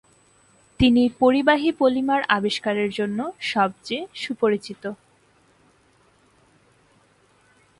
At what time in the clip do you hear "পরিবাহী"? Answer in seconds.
1.19-1.69